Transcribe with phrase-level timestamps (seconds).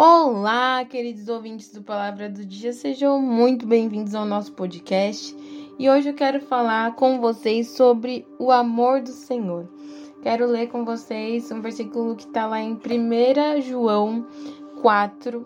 [0.00, 5.34] Olá, queridos ouvintes do Palavra do Dia, sejam muito bem-vindos ao nosso podcast.
[5.76, 9.68] E hoje eu quero falar com vocês sobre o amor do Senhor.
[10.22, 14.24] Quero ler com vocês um versículo que está lá em 1 João
[14.80, 15.44] 4,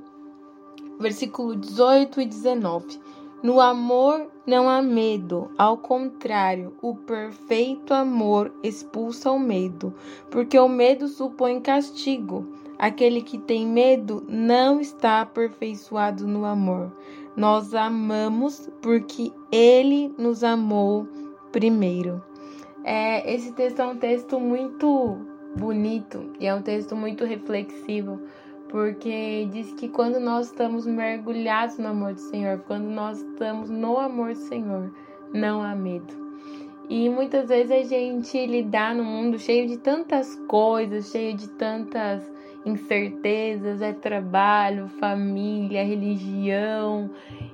[1.00, 3.00] versículo 18 e 19.
[3.42, 9.92] No amor não há medo, ao contrário, o perfeito amor expulsa o medo,
[10.30, 12.46] porque o medo supõe castigo.
[12.78, 16.92] Aquele que tem medo não está aperfeiçoado no amor.
[17.36, 21.08] Nós amamos porque ele nos amou
[21.50, 22.22] primeiro.
[22.84, 25.18] É, esse texto é um texto muito
[25.56, 28.20] bonito e é um texto muito reflexivo,
[28.72, 33.98] porque diz que quando nós estamos mergulhados no amor do Senhor, quando nós estamos no
[33.98, 34.90] amor do Senhor,
[35.30, 36.14] não há medo.
[36.88, 42.22] E muitas vezes a gente lidar num mundo cheio de tantas coisas, cheio de tantas
[42.64, 47.10] incertezas, é trabalho, família, religião.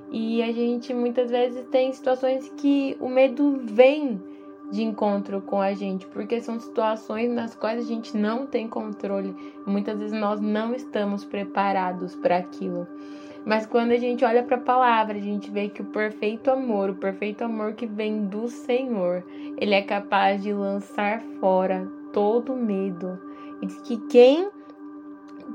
[0.09, 4.21] E a gente muitas vezes tem situações que o medo vem
[4.71, 9.35] de encontro com a gente, porque são situações nas quais a gente não tem controle.
[9.65, 12.87] Muitas vezes nós não estamos preparados para aquilo.
[13.45, 16.89] Mas quando a gente olha para a palavra, a gente vê que o perfeito amor,
[16.89, 19.23] o perfeito amor que vem do Senhor,
[19.57, 23.19] ele é capaz de lançar fora todo medo.
[23.61, 24.49] E diz que quem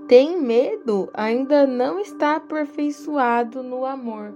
[0.08, 4.34] tem medo ainda não está aperfeiçoado no amor.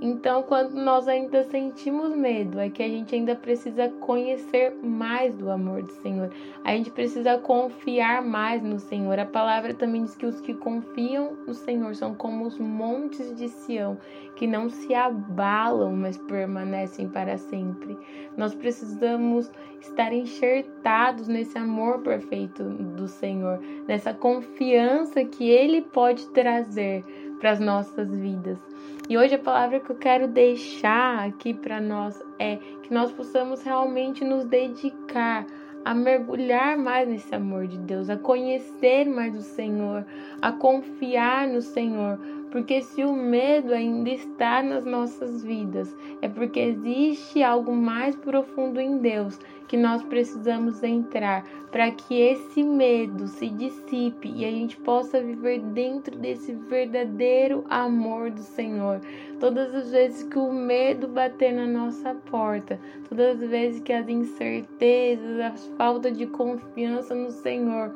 [0.00, 5.50] Então, quando nós ainda sentimos medo, é que a gente ainda precisa conhecer mais do
[5.50, 6.30] amor do Senhor.
[6.62, 9.18] A gente precisa confiar mais no Senhor.
[9.18, 13.48] A palavra também diz que os que confiam no Senhor são como os montes de
[13.48, 13.96] Sião,
[14.34, 17.96] que não se abalam, mas permanecem para sempre.
[18.36, 27.02] Nós precisamos estar enxertados nesse amor perfeito do Senhor, nessa confiança que Ele pode trazer
[27.38, 28.58] para as nossas vidas.
[29.08, 33.62] E hoje a palavra que eu quero deixar aqui para nós é que nós possamos
[33.62, 35.46] realmente nos dedicar
[35.84, 40.04] a mergulhar mais nesse amor de Deus, a conhecer mais o Senhor,
[40.42, 42.18] a confiar no Senhor,
[42.50, 48.80] porque se o medo ainda está nas nossas vidas, é porque existe algo mais profundo
[48.80, 54.76] em Deus que nós precisamos entrar para que esse medo se dissipe e a gente
[54.76, 59.00] possa viver dentro desse verdadeiro amor do Senhor.
[59.40, 64.08] Todas as vezes que o medo bater na nossa porta, todas as vezes que as
[64.08, 67.92] incertezas, a falta de confiança no Senhor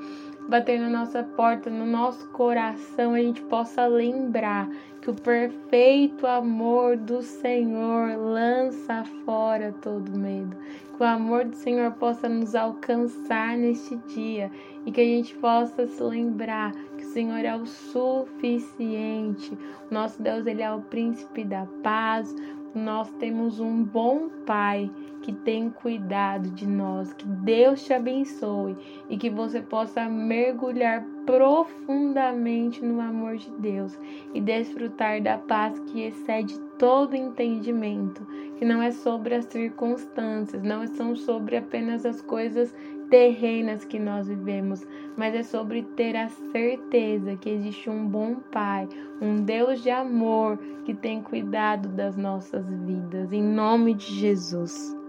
[0.50, 4.69] bater na nossa porta, no nosso coração, a gente possa lembrar
[5.00, 10.56] que o perfeito amor do Senhor lança fora todo medo.
[10.97, 14.50] Que o amor do Senhor possa nos alcançar neste dia
[14.84, 16.72] e que a gente possa se lembrar
[17.12, 19.56] Senhor é o suficiente.
[19.91, 22.34] Nosso Deus, ele é o príncipe da paz.
[22.75, 24.91] Nós temos um bom Pai
[25.22, 27.12] que tem cuidado de nós.
[27.12, 28.76] Que Deus te abençoe
[29.09, 33.96] e que você possa mergulhar profundamente no amor de Deus
[34.34, 38.26] e desfrutar da paz que excede todo entendimento,
[38.58, 42.74] que não é sobre as circunstâncias, não são sobre apenas as coisas
[43.08, 44.84] terrenas que nós vivemos,
[45.16, 48.88] mas é sobre ter a certeza que existe um bom Pai,
[49.20, 53.32] um Deus de amor que tem cuidado das nossas vidas.
[53.32, 55.00] Em nome de Jesus.